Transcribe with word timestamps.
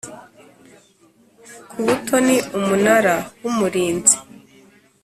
ku 1.69 1.77
butoni 1.87 2.35
Umunara 2.57 3.15
w 3.43 3.45
Umurinzi 3.51 4.17